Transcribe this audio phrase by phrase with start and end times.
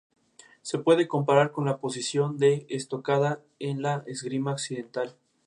[0.63, 5.15] Se puede comparar con la posición de estocada en la esgrima occidental.